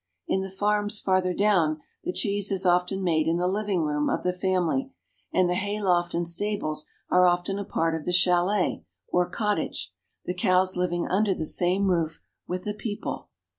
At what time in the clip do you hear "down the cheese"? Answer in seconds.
1.31-2.51